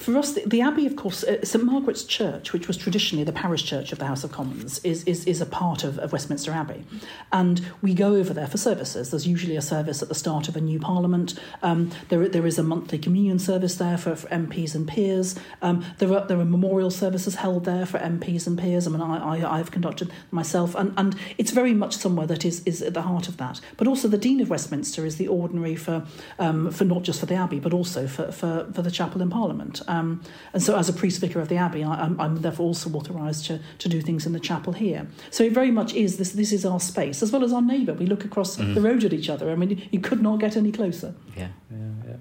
[0.00, 3.32] For us, the, the Abbey, of course, uh, St Margaret's Church, which was traditionally the
[3.32, 6.52] parish church of the House of Commons, is, is, is a part of, of Westminster
[6.52, 6.84] Abbey.
[7.32, 9.10] And we go over there for services.
[9.10, 11.38] There's usually a service at the start of a new parliament.
[11.62, 15.36] Um, there, there is a monthly communion service there for, for MPs and peers.
[15.60, 18.86] Um, there, are, there are memorial services held there for MPs and peers.
[18.86, 20.74] I mean, I, I, I've conducted myself.
[20.74, 23.60] And, and it's very much somewhere that is, is at the heart of that.
[23.76, 26.06] But also, the Dean of Westminster is the ordinary for,
[26.38, 29.28] um, for not just for the Abbey, but also for, for, for the chapel in
[29.28, 29.82] Parliament.
[29.90, 30.22] Um,
[30.52, 33.46] and so, as a priest vicar of the abbey, I, am I'm therefore also authorised
[33.46, 35.08] to, to do things in the chapel here.
[35.30, 36.30] So it very much is this.
[36.30, 37.94] This is our space, as well as our neighbour.
[37.94, 38.74] We look across mm.
[38.74, 39.50] the road at each other.
[39.50, 41.12] I mean, you could not get any closer.
[41.36, 42.16] Yeah, yeah, yeah.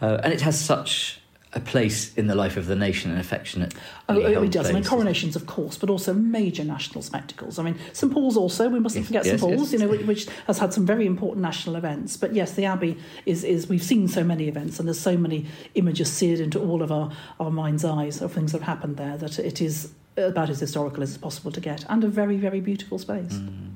[0.00, 1.20] Uh, and it has such
[1.56, 3.74] a place in the life of the nation, an affectionate.
[4.08, 4.66] Oh, it does.
[4.66, 7.58] Place, I mean, coronations, of course, but also major national spectacles.
[7.58, 8.68] I mean, St Paul's also.
[8.68, 9.80] We mustn't yes, forget yes, St Paul's, yes.
[9.80, 12.16] you know, which, which, has had some very important national events.
[12.16, 13.68] But yes, the Abbey is is.
[13.68, 17.10] We've seen so many events, and there's so many images seared into all of our
[17.40, 21.02] our mind's eyes of things that have happened there that it is about as historical
[21.02, 23.32] as possible to get, and a very very beautiful space.
[23.32, 23.72] Mm.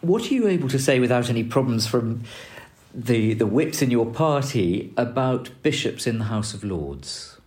[0.00, 2.22] What are you able to say without any problems from
[2.94, 7.39] the, the wits in your party about bishops in the House of Lords?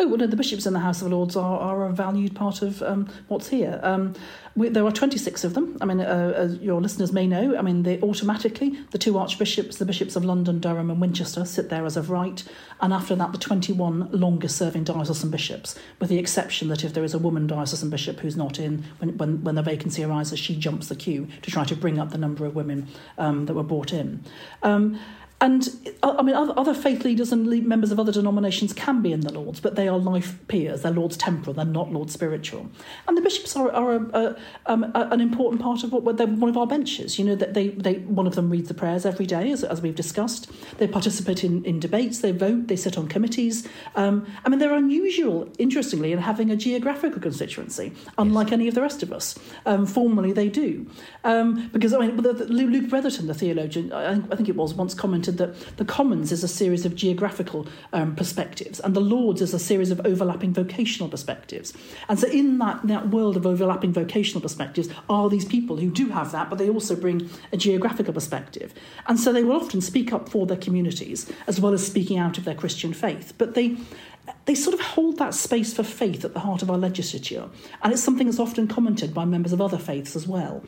[0.00, 2.62] Oh, well, no, the bishops in the House of Lords are, are a valued part
[2.62, 3.80] of um, what's here.
[3.82, 4.14] Um,
[4.54, 5.76] we, there are 26 of them.
[5.80, 9.78] I mean, uh, as your listeners may know, I mean, they automatically, the two archbishops,
[9.78, 12.44] the bishops of London, Durham, and Winchester, sit there as of right.
[12.80, 17.04] And after that, the 21 longest serving diocesan bishops, with the exception that if there
[17.04, 20.54] is a woman diocesan bishop who's not in, when, when, when the vacancy arises, she
[20.54, 22.86] jumps the queue to try to bring up the number of women
[23.18, 24.22] um, that were brought in.
[24.62, 24.98] Um,
[25.40, 25.68] and
[26.02, 29.60] I mean, other, faith leaders and members of other denominations can be in the Lords,
[29.60, 30.82] but they are life peers.
[30.82, 32.68] They're Lords temporal, they're not Lords spiritual.
[33.06, 36.26] And the bishops are, are a, a, um, a, an important part of what they're
[36.26, 37.20] one of our benches.
[37.20, 39.80] You know that they, they one of them reads the prayers every day, as, as
[39.80, 40.50] we've discussed.
[40.78, 43.66] They participate in, in debates, they vote, they sit on committees.
[43.94, 48.54] Um, I mean, they're unusual, interestingly, in having a geographical constituency, unlike yes.
[48.54, 49.38] any of the rest of us.
[49.66, 50.86] Um, formally, they do,
[51.22, 55.27] um, because I mean, Luke Bretherton, the theologian, I, I think it was once commented
[55.36, 59.58] that the Commons is a series of geographical um, perspectives, and the Lords is a
[59.58, 61.72] series of overlapping vocational perspectives.
[62.08, 66.08] And so, in that, that world of overlapping vocational perspectives, are these people who do
[66.08, 68.72] have that, but they also bring a geographical perspective.
[69.06, 72.38] And so, they will often speak up for their communities as well as speaking out
[72.38, 73.34] of their Christian faith.
[73.38, 73.76] But they
[74.44, 77.48] they sort of hold that space for faith at the heart of our legislature.
[77.82, 80.62] And it's something that's often commented by members of other faiths as well.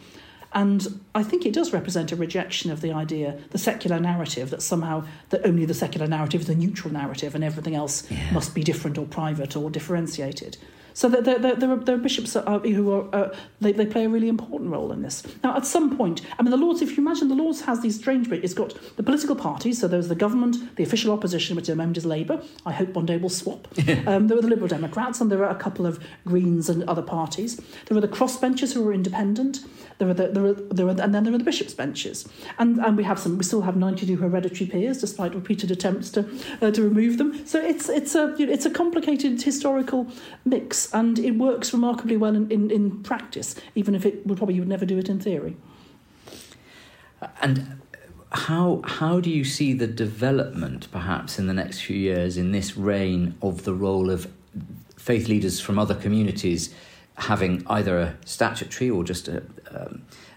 [0.52, 4.62] And I think it does represent a rejection of the idea, the secular narrative, that
[4.62, 8.32] somehow that only the secular narrative is the neutral narrative and everything else yeah.
[8.32, 10.56] must be different or private or differentiated.
[11.00, 14.08] So there, there, there, are, there are bishops who are uh, they, they play a
[14.10, 15.22] really important role in this.
[15.42, 16.82] Now, at some point, I mean, the Lords.
[16.82, 18.30] If you imagine, the Lords has these strange.
[18.30, 19.80] It's got the political parties.
[19.80, 22.42] So there's the government, the official opposition, which at the moment is Labour.
[22.66, 23.66] I hope one day we'll swap.
[24.06, 27.00] um, there are the Liberal Democrats, and there are a couple of Greens and other
[27.00, 27.58] parties.
[27.86, 29.60] There are the crossbenchers who are independent.
[29.96, 32.78] There are the, there are, there are, and then there are the bishops' benches, and
[32.78, 33.38] and we have some.
[33.38, 36.28] We still have 92 hereditary peers, despite repeated attempts to
[36.60, 37.46] uh, to remove them.
[37.46, 40.06] So it's it's a you know, it's a complicated historical
[40.44, 44.54] mix, and it works remarkably well in, in, in practice, even if it would probably
[44.54, 45.56] you would never do it in theory.
[47.40, 47.80] And
[48.32, 52.76] how how do you see the development, perhaps in the next few years, in this
[52.76, 54.30] reign of the role of
[54.96, 56.74] faith leaders from other communities
[57.16, 59.38] having either a statutory or just a,
[59.70, 60.29] um, a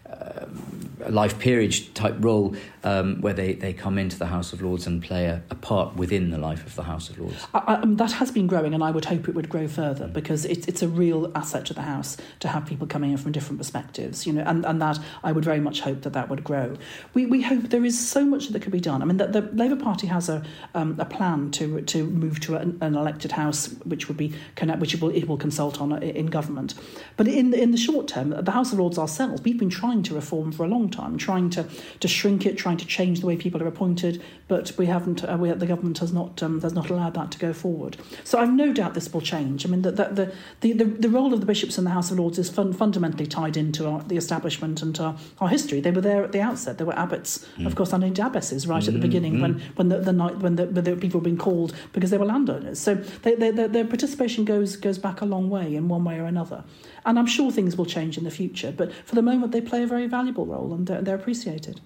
[1.09, 5.01] life peerage type role um, where they, they come into the House of Lords and
[5.01, 7.47] play a, a part within the life of the House of Lords.
[7.53, 10.07] I, I, um, that has been growing, and I would hope it would grow further
[10.07, 13.31] because it, it's a real asset to the House to have people coming in from
[13.31, 16.43] different perspectives, you know, and, and that I would very much hope that that would
[16.43, 16.75] grow.
[17.13, 19.01] We, we hope there is so much that could be done.
[19.01, 20.43] I mean, the, the Labour Party has a,
[20.75, 24.79] um, a plan to to move to an, an elected House, which would be connect,
[24.79, 26.75] which it will, it will consult on in government.
[27.17, 30.15] But in in the short term, the House of Lords ourselves, we've been trying to
[30.15, 31.65] reform for a long time, trying to
[31.99, 35.23] to shrink it, trying to change the way people are appointed, but we haven't.
[35.23, 37.97] Uh, we, the government has not um, has not allowed that to go forward.
[38.23, 39.65] So I've no doubt this will change.
[39.65, 42.19] I mean, the the the, the, the role of the bishops in the House of
[42.19, 45.79] Lords is fun, fundamentally tied into our, the establishment and our, our history.
[45.79, 46.77] They were there at the outset.
[46.77, 47.65] They were abbots, mm.
[47.65, 48.87] of course, and abbesses right mm.
[48.87, 49.41] at the mm, beginning mm.
[49.41, 52.17] when when the, the night when the, when the people were being called because they
[52.17, 52.79] were landowners.
[52.79, 56.19] So they, they, their, their participation goes goes back a long way in one way
[56.19, 56.63] or another.
[57.05, 59.83] And I'm sure things will change in the future, but for the moment, they play
[59.83, 61.81] a very valuable role and they're, they're appreciated.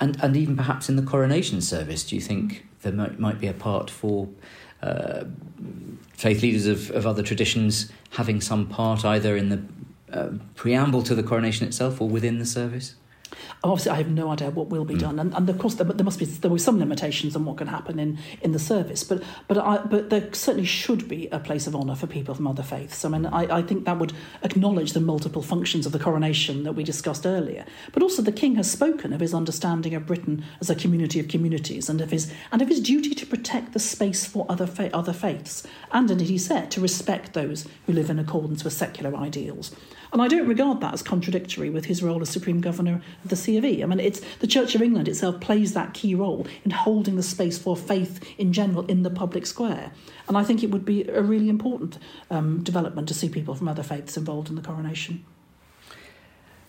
[0.00, 3.46] And, and even perhaps in the coronation service, do you think there might, might be
[3.46, 4.28] a part for
[4.82, 5.24] uh,
[6.12, 9.62] faith leaders of, of other traditions having some part either in the
[10.12, 12.94] uh, preamble to the coronation itself or within the service?
[13.64, 15.00] Obviously I have no idea what will be mm.
[15.00, 17.44] done, and, and of course there, there, must be there will be some limitations on
[17.44, 21.28] what can happen in, in the service, but but I, but there certainly should be
[21.28, 23.04] a place of honour for people from other faiths.
[23.04, 24.12] I mean, I, I think that would
[24.42, 28.56] acknowledge the multiple functions of the coronation that we discussed earlier, but also the king
[28.56, 32.32] has spoken of his understanding of Britain as a community of communities, and of his
[32.52, 36.28] and of his duty to protect the space for other fa- other faiths, and indeed
[36.28, 39.74] he said to respect those who live in accordance with secular ideals.
[40.12, 43.36] And I don't regard that as contradictory with his role as Supreme Governor of the
[43.36, 43.82] C of E.
[43.82, 47.22] I mean, it's the Church of England itself plays that key role in holding the
[47.22, 49.92] space for faith in general in the public square.
[50.28, 51.98] And I think it would be a really important
[52.30, 55.24] um, development to see people from other faiths involved in the coronation.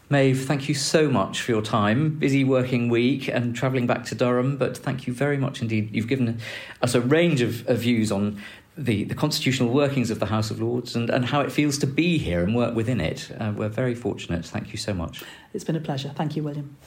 [0.09, 2.11] Maeve, thank you so much for your time.
[2.11, 5.93] Busy working week and travelling back to Durham, but thank you very much indeed.
[5.93, 6.39] You've given
[6.81, 8.41] us a range of, of views on
[8.77, 11.87] the, the constitutional workings of the House of Lords and, and how it feels to
[11.87, 13.29] be here and work within it.
[13.39, 14.45] Uh, we're very fortunate.
[14.45, 15.23] Thank you so much.
[15.53, 16.11] It's been a pleasure.
[16.15, 16.77] Thank you, William.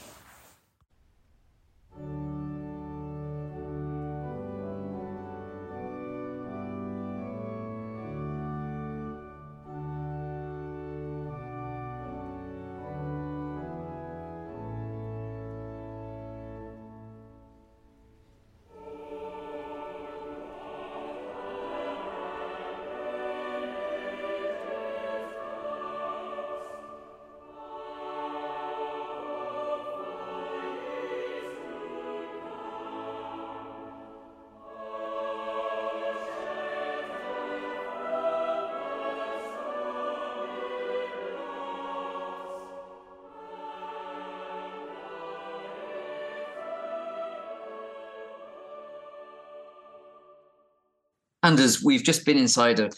[51.61, 52.89] Anders, we've just been inside a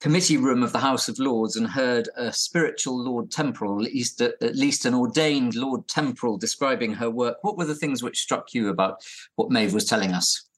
[0.00, 4.20] committee room of the House of Lords and heard a spiritual Lord Temporal, at least,
[4.20, 7.36] at least an ordained Lord Temporal, describing her work.
[7.42, 9.04] What were the things which struck you about
[9.36, 10.48] what Maeve was telling us?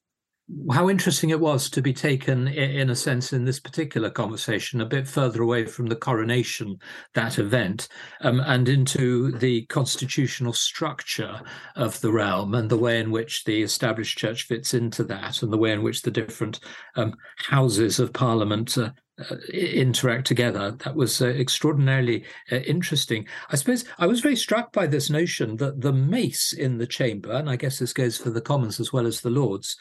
[0.71, 4.85] How interesting it was to be taken, in a sense, in this particular conversation, a
[4.85, 6.77] bit further away from the coronation,
[7.15, 7.87] that event,
[8.21, 11.41] um, and into the constitutional structure
[11.75, 15.51] of the realm and the way in which the established church fits into that, and
[15.51, 16.59] the way in which the different
[16.95, 20.71] um, houses of parliament uh, uh, interact together.
[20.83, 23.27] That was uh, extraordinarily uh, interesting.
[23.49, 27.31] I suppose I was very struck by this notion that the mace in the chamber,
[27.31, 29.77] and I guess this goes for the Commons as well as the Lords,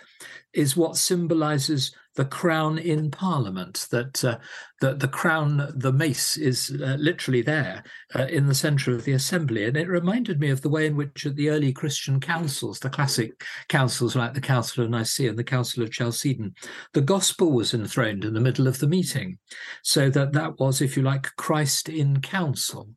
[0.52, 3.86] is what symbolizes the crown in Parliament.
[3.90, 4.38] That uh,
[4.80, 7.82] that the crown, the mace, is uh, literally there
[8.14, 10.96] uh, in the centre of the assembly, and it reminded me of the way in
[10.96, 15.38] which at the early Christian councils, the classic councils like the Council of Nicaea and
[15.38, 16.54] the Council of Chalcedon,
[16.92, 19.38] the gospel was enthroned in the middle of the meeting,
[19.82, 22.88] so that that was, if you like, Christ in council.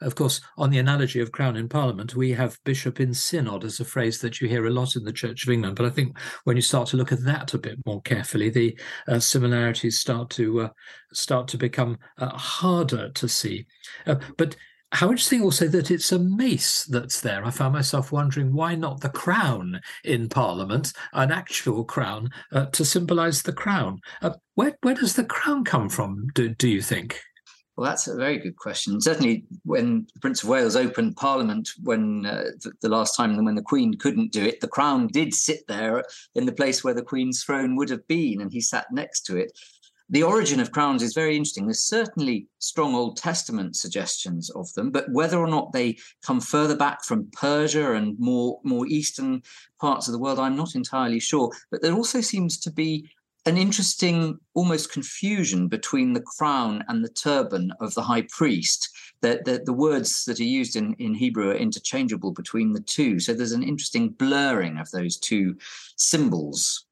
[0.00, 3.80] Of course, on the analogy of crown in Parliament, we have bishop in synod as
[3.80, 5.76] a phrase that you hear a lot in the Church of England.
[5.76, 8.78] But I think when you start to look at that a bit more carefully, the
[9.08, 10.68] uh, similarities start to uh,
[11.12, 13.66] start to become uh, harder to see.
[14.06, 14.56] Uh, but
[14.92, 17.44] how interesting also that it's a mace that's there.
[17.44, 22.84] I found myself wondering why not the crown in Parliament, an actual crown, uh, to
[22.84, 24.00] symbolise the crown.
[24.22, 26.28] Uh, where where does the crown come from?
[26.34, 27.20] Do do you think?
[27.76, 29.00] Well, that's a very good question.
[29.02, 33.54] Certainly, when the Prince of Wales opened Parliament, when uh, the, the, last time when
[33.54, 36.02] the Queen couldn't do it, the Crown did sit there
[36.34, 39.36] in the place where the Queen's throne would have been, and he sat next to
[39.36, 39.52] it.
[40.08, 41.66] The origin of crowns is very interesting.
[41.66, 46.76] There's certainly strong Old Testament suggestions of them, but whether or not they come further
[46.76, 49.42] back from Persia and more more eastern
[49.80, 51.50] parts of the world, I'm not entirely sure.
[51.72, 53.10] But there also seems to be
[53.46, 58.90] an interesting almost confusion between the crown and the turban of the high priest.
[59.22, 63.18] That the, the, words that are used in, in Hebrew are interchangeable between the two.
[63.18, 65.56] So there's an interesting blurring of those two
[65.96, 66.84] symbols.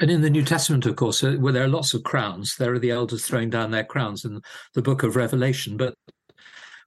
[0.00, 2.72] And in the New Testament, of course, uh, where there are lots of crowns, there
[2.72, 4.42] are the elders throwing down their crowns in
[4.74, 5.76] the book of Revelation.
[5.76, 5.94] But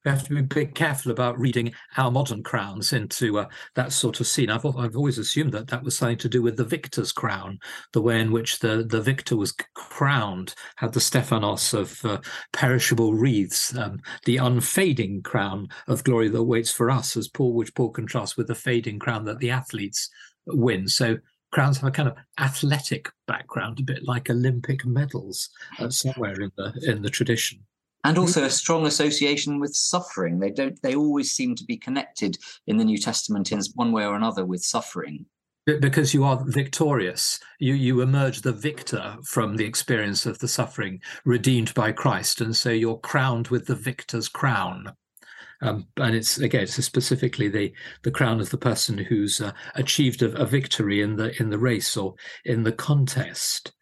[0.03, 3.91] we have to be a bit careful about reading our modern crowns into uh, that
[3.91, 4.49] sort of scene.
[4.49, 7.59] I've, I've always assumed that that was something to do with the victor's crown,
[7.91, 12.19] the way in which the, the victor was crowned, had the Stephanos of uh,
[12.53, 17.75] perishable wreaths, um, the unfading crown of glory that waits for us, as Paul, which
[17.75, 20.09] Paul contrasts with the fading crown that the athletes
[20.47, 20.87] win.
[20.87, 21.17] So
[21.51, 26.51] crowns have a kind of athletic background, a bit like Olympic medals uh, somewhere in
[26.55, 27.65] the in the tradition
[28.03, 28.21] and mm-hmm.
[28.21, 30.39] also a strong association with suffering.
[30.39, 34.05] They don't they always seem to be connected in the new testament in one way
[34.05, 35.25] or another with suffering.
[35.65, 37.39] Because you are victorious.
[37.59, 42.41] You you emerge the victor from the experience of the suffering redeemed by christ.
[42.41, 44.93] And so you're crowned with the victor's crown.
[45.61, 50.21] Um, and it's again it's specifically the the crown of the person who's uh, achieved
[50.21, 53.73] a, a victory in the in the race or in the contest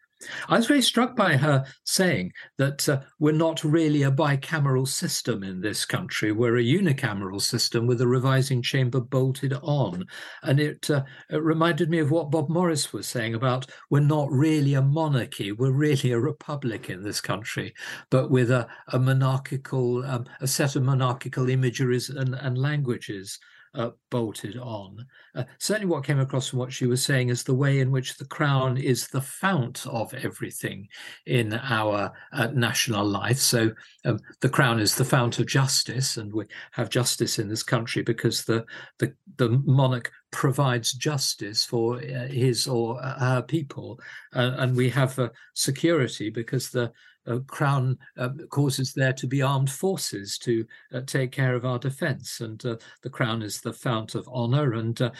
[0.48, 5.44] I was very struck by her saying that uh, we're not really a bicameral system
[5.44, 6.32] in this country.
[6.32, 10.04] We're a unicameral system with a revising chamber bolted on.
[10.42, 14.28] And it, uh, it reminded me of what Bob Morris was saying about we're not
[14.32, 17.72] really a monarchy, we're really a republic in this country,
[18.10, 23.38] but with a, a monarchical, um, a set of monarchical imageries and, and languages
[23.74, 25.04] uh, bolted on.
[25.34, 28.16] Uh, certainly, what came across from what she was saying is the way in which
[28.16, 30.88] the crown is the fount of everything
[31.26, 33.38] in our uh, national life.
[33.38, 33.70] So,
[34.04, 38.02] um, the crown is the fount of justice, and we have justice in this country
[38.02, 38.64] because the
[38.98, 43.98] the, the monarch provides justice for uh, his or her people,
[44.34, 45.18] uh, and we have
[45.54, 46.88] security because the uh,
[47.28, 50.64] The crown uh, causes there to be armed forces to
[50.94, 54.72] uh, take care of our defence, and uh, the Crown is the fount of honour,
[54.72, 55.10] and uh,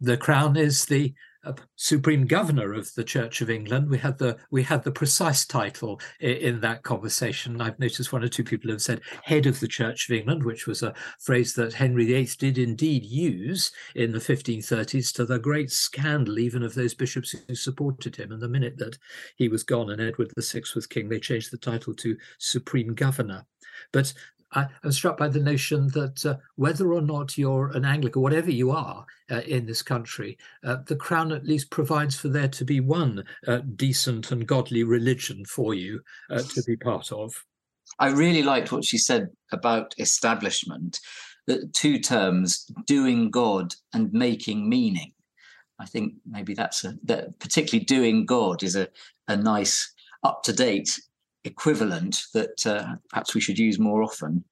[0.00, 1.12] the Crown is the
[1.44, 3.90] Uh, supreme governor of the Church of England.
[3.90, 7.60] We had the we had the precise title in, in, that conversation.
[7.60, 10.66] I've noticed one or two people have said head of the Church of England, which
[10.66, 15.70] was a phrase that Henry VIII did indeed use in the 1530s to the great
[15.70, 18.32] scandal even of those bishops who supported him.
[18.32, 18.96] And the minute that
[19.36, 23.44] he was gone and Edward VI was king, they changed the title to supreme governor.
[23.92, 24.12] But
[24.54, 28.50] I, am struck by the notion that uh, whether or not you're an Anglican, whatever
[28.50, 32.64] you are uh, in this country, uh, the Crown at least provides for there to
[32.64, 37.34] be one uh, decent and godly religion for you uh, to be part of.
[37.98, 41.00] I really liked what she said about establishment,
[41.46, 45.12] the two terms, doing God and making meaning.
[45.78, 48.88] I think maybe that's a that particularly doing God is a,
[49.28, 51.00] a nice up to date
[51.44, 54.44] equivalent that uh, perhaps we should use more often.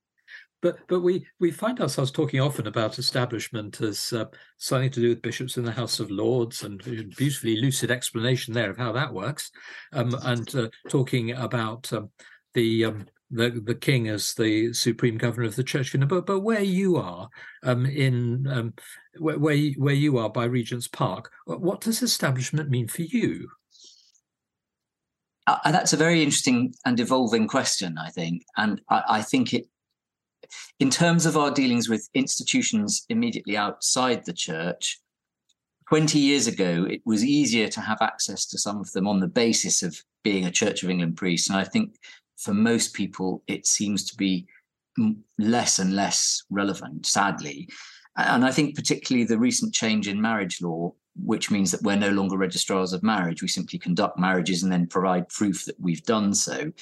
[0.63, 4.27] But but we we find ourselves talking often about establishment as uh,
[4.59, 6.83] something to do with bishops in the House of Lords, and
[7.17, 9.51] beautifully lucid explanation there of how that works,
[9.93, 12.11] um, and uh, talking about um,
[12.55, 15.97] the um, the the king as the supreme governor of the church.
[15.99, 17.29] But but where you are
[17.65, 18.75] um, in um,
[19.19, 23.49] where where you, where you are by Regent's Park, what does establishment mean for you?
[25.49, 29.67] Uh, that's a very interesting and evolving question, I think, and I, I, think it,
[30.80, 34.98] in terms of our dealings with institutions immediately outside the church.
[35.88, 39.28] Twenty years ago, it was easier to have access to some of them on the
[39.28, 41.50] basis of being a Church of England priest.
[41.50, 41.96] And I think
[42.38, 44.46] for most people, it seems to be
[45.38, 47.68] less and less relevant, sadly.
[48.16, 52.11] And I think particularly the recent change in marriage law, which means that we're no
[52.11, 56.35] longer registrars of marriage, we simply conduct marriages and then provide proof that we've done
[56.35, 56.73] so,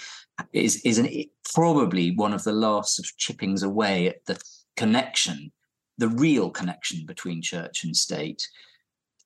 [0.52, 1.08] is, is an,
[1.52, 4.40] probably one of the last sort of chippings away at the
[4.76, 5.50] connection,
[5.98, 8.48] the real connection between church and state,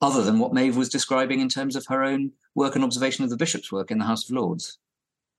[0.01, 3.31] other than what Maeve was describing in terms of her own work and observation of
[3.31, 4.79] the bishop's work in the House of Lords.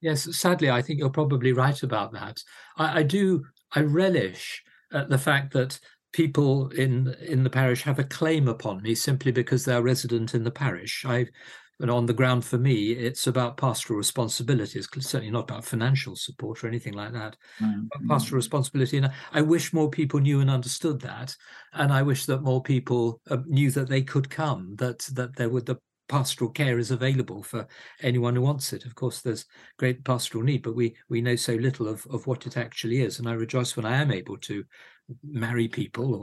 [0.01, 2.43] Yes, sadly, I think you're probably right about that.
[2.77, 4.63] I, I do, I relish
[4.93, 5.79] uh, the fact that
[6.15, 10.45] people in in the parish have a claim upon me simply because they're resident in
[10.45, 11.03] the parish.
[11.05, 11.27] I
[11.81, 16.63] and on the ground for me, it's about pastoral responsibilities, certainly not about financial support
[16.63, 17.35] or anything like that.
[17.61, 18.07] Mm-hmm.
[18.07, 21.35] Pastoral responsibility, and I wish more people knew and understood that,
[21.73, 25.49] and I wish that more people uh, knew that they could come, that that there
[25.49, 25.75] would the
[26.07, 27.67] pastoral care is available for
[28.01, 28.85] anyone who wants it.
[28.85, 29.45] Of course, there's
[29.77, 33.19] great pastoral need, but we we know so little of, of what it actually is.
[33.19, 34.63] And I rejoice when I am able to
[35.23, 36.15] marry people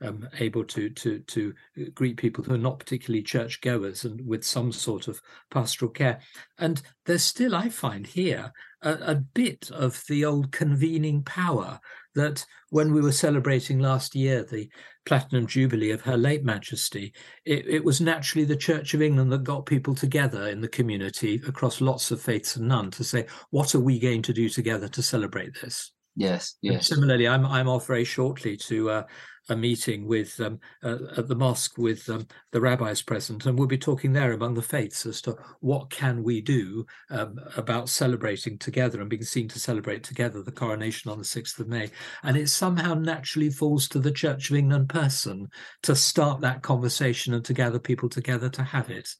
[0.00, 1.54] or um, able to to to
[1.94, 5.20] greet people who are not particularly church goers and with some sort of
[5.50, 6.20] pastoral care.
[6.58, 11.80] And there's still, I find here, a, a bit of the old convening power
[12.14, 14.68] that when we were celebrating last year the
[15.04, 17.12] platinum jubilee of her late majesty
[17.44, 21.40] it, it, was naturally the church of england that got people together in the community
[21.46, 24.88] across lots of faiths and none to say what are we going to do together
[24.88, 26.74] to celebrate this Yes, yes.
[26.74, 29.02] And similarly, I'm I'm off very shortly to uh,
[29.50, 33.68] a meeting with um, uh, at the mosque with um, the rabbis present, and we'll
[33.68, 38.58] be talking there among the faiths as to what can we do um, about celebrating
[38.58, 41.90] together and being seen to celebrate together the coronation on the sixth of May.
[42.22, 45.48] And it somehow naturally falls to the Church of England person
[45.82, 49.10] to start that conversation and to gather people together to have it,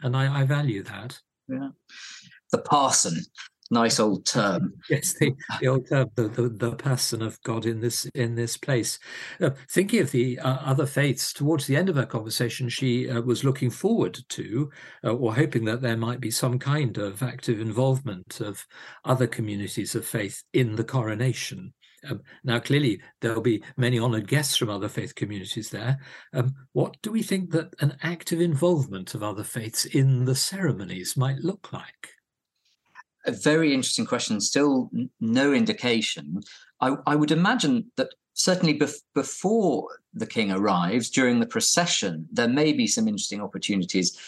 [0.00, 1.20] and I, I value that.
[1.48, 1.68] Yeah,
[2.50, 3.20] the parson
[3.70, 4.74] nice old term.
[4.90, 8.56] Yes, the, the old term, the, the, the, person of God in this in this
[8.56, 8.98] place.
[9.40, 13.20] Uh, thinking of the uh, other faiths, towards the end of her conversation, she uh,
[13.20, 14.70] was looking forward to,
[15.04, 18.64] uh, or hoping that there might be some kind of active involvement of
[19.04, 21.72] other communities of faith in the coronation.
[22.08, 25.98] Um, now, clearly, there'll be many honoured guests from other faith communities there.
[26.32, 31.16] Um, what do we think that an active involvement of other faiths in the ceremonies
[31.16, 32.15] might look like?
[33.26, 34.40] A very interesting question.
[34.40, 36.42] Still, no indication.
[36.80, 42.48] I, I would imagine that certainly bef- before the king arrives during the procession, there
[42.48, 44.18] may be some interesting opportunities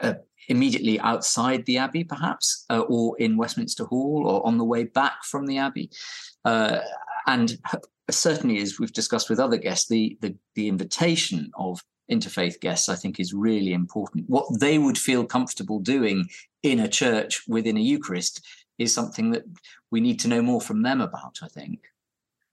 [0.00, 0.14] uh,
[0.48, 5.24] immediately outside the abbey, perhaps, uh, or in Westminster Hall, or on the way back
[5.24, 5.90] from the abbey.
[6.44, 6.78] Uh,
[7.26, 7.58] and
[8.10, 11.80] certainly, as we've discussed with other guests, the, the the invitation of
[12.12, 14.28] interfaith guests, I think, is really important.
[14.28, 16.28] What they would feel comfortable doing
[16.62, 18.44] in a church within a Eucharist
[18.78, 19.44] is something that
[19.90, 21.80] we need to know more from them about, I think.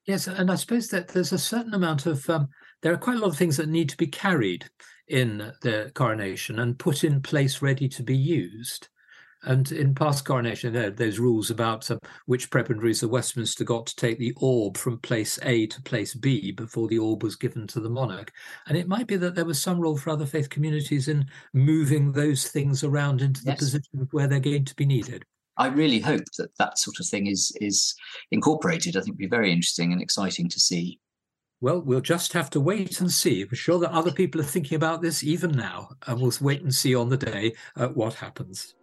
[0.06, 2.50] Yes, and I suppose that there's a certain amount of, um,
[2.82, 4.70] there are quite a lot of things that need to be carried
[5.08, 8.88] in the coronation and put in place ready to be used.
[9.44, 13.96] And in past coronation, there there's rules about uh, which prebendaries of Westminster got to
[13.96, 17.80] take the orb from place A to place B before the orb was given to
[17.80, 18.32] the monarch.
[18.68, 22.12] And it might be that there was some role for other faith communities in moving
[22.12, 25.24] those things around into the position where they're going to be needed.
[25.58, 27.96] I really hope that that sort of thing is is
[28.32, 28.96] incorporated.
[28.96, 31.00] I think it'd be very interesting and exciting to see.
[31.62, 33.44] Well, we'll just have to wait and see.
[33.44, 36.74] We're sure that other people are thinking about this even now, and we'll wait and
[36.74, 38.76] see on the day uh, what happens.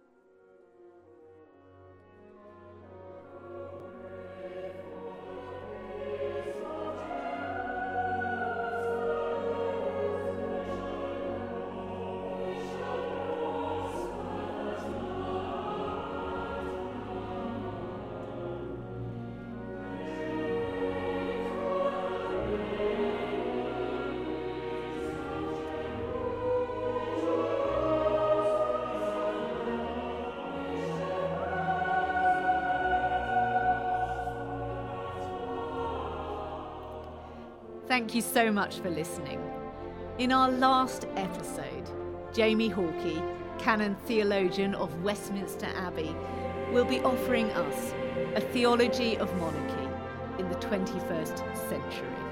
[38.07, 39.41] Thank you so much for listening.
[40.17, 41.89] In our last episode,
[42.33, 43.21] Jamie Hawkey,
[43.59, 46.15] canon theologian of Westminster Abbey,
[46.71, 47.93] will be offering us
[48.35, 49.89] a theology of monarchy
[50.39, 51.37] in the 21st
[51.67, 52.26] century.